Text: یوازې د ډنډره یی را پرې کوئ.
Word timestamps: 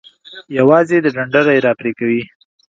یوازې 0.59 0.97
د 1.01 1.07
ډنډره 1.15 1.51
یی 1.55 1.61
را 1.65 1.71
پرې 1.79 1.91
کوئ. 1.99 2.21